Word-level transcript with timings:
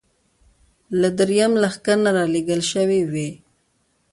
له 0.99 1.09
درېیم 1.19 1.53
لښکر 1.61 1.97
نه 2.05 2.11
را 2.15 2.23
لېږل 2.33 2.61
شوې 2.71 3.01
وې. 3.11 3.29